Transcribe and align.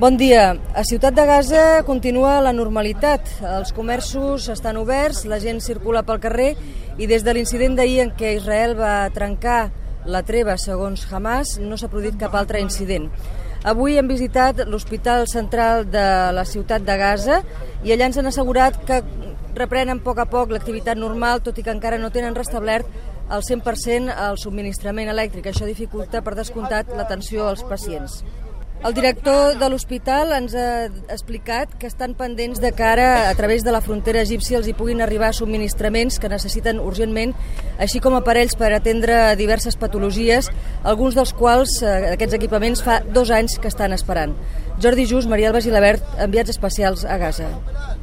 Bon 0.00 0.16
dia. 0.16 0.56
A 0.72 0.80
Ciutat 0.80 1.12
de 1.12 1.26
Gaza 1.28 1.82
continua 1.84 2.38
la 2.40 2.54
normalitat. 2.56 3.26
Els 3.44 3.68
comerços 3.76 4.46
estan 4.48 4.78
oberts, 4.80 5.26
la 5.28 5.36
gent 5.42 5.60
circula 5.60 6.00
pel 6.08 6.22
carrer 6.22 6.54
i 6.96 7.04
des 7.10 7.20
de 7.20 7.34
l'incident 7.36 7.76
d'ahir 7.76 7.98
en 8.06 8.14
què 8.16 8.30
Israel 8.38 8.72
va 8.78 9.10
trencar 9.12 9.58
la 10.08 10.24
treva, 10.24 10.56
segons 10.56 11.04
Hamas, 11.12 11.58
no 11.60 11.76
s'ha 11.76 11.92
produït 11.92 12.16
cap 12.16 12.32
altre 12.32 12.64
incident. 12.64 13.10
Avui 13.60 14.00
hem 14.00 14.08
visitat 14.08 14.64
l'Hospital 14.64 15.28
Central 15.28 15.84
de 15.92 16.08
la 16.32 16.48
ciutat 16.48 16.80
de 16.80 16.96
Gaza 16.96 17.42
i 17.84 17.92
allà 17.92 18.08
ens 18.08 18.16
han 18.16 18.32
assegurat 18.32 18.80
que 18.88 19.02
reprenen 19.52 20.00
a 20.00 20.04
poc 20.06 20.24
a 20.24 20.30
poc 20.32 20.48
l'activitat 20.56 20.96
normal, 20.96 21.44
tot 21.44 21.60
i 21.60 21.66
que 21.66 21.76
encara 21.76 22.00
no 22.00 22.08
tenen 22.08 22.40
restablert 22.40 22.88
al 23.28 23.44
100% 23.44 24.16
el 24.16 24.40
subministrament 24.40 25.12
elèctric. 25.12 25.52
Això 25.52 25.68
dificulta, 25.68 26.24
per 26.24 26.40
descomptat, 26.40 26.88
l'atenció 26.96 27.52
als 27.52 27.68
pacients. 27.68 28.22
El 28.80 28.94
director 28.96 29.58
de 29.60 29.66
l'hospital 29.68 30.30
ens 30.32 30.54
ha 30.56 30.86
explicat 31.12 31.74
que 31.76 31.84
estan 31.90 32.14
pendents 32.16 32.62
de 32.64 32.70
cara 32.72 33.28
a 33.28 33.34
través 33.36 33.60
de 33.60 33.74
la 33.74 33.82
frontera 33.84 34.22
egípcia 34.24 34.56
els 34.56 34.70
hi 34.70 34.72
puguin 34.78 35.02
arribar 35.04 35.34
subministraments 35.36 36.16
que 36.16 36.30
necessiten 36.32 36.80
urgentment, 36.80 37.34
així 37.76 38.00
com 38.00 38.16
aparells 38.16 38.56
per 38.56 38.72
atendre 38.72 39.36
diverses 39.36 39.76
patologies, 39.76 40.48
alguns 40.80 41.20
dels 41.20 41.36
quals 41.36 41.82
eh, 41.84 42.14
aquests 42.14 42.40
equipaments 42.40 42.80
fa 42.80 43.02
dos 43.04 43.28
anys 43.28 43.60
que 43.60 43.68
estan 43.68 43.92
esperant. 43.92 44.32
Jordi 44.80 45.04
Just, 45.04 45.28
Maria 45.28 45.52
Alba 45.52 45.60
Gilabert, 45.60 46.16
enviats 46.16 46.56
especials 46.56 47.04
a 47.04 47.20
Gaza. 47.20 47.52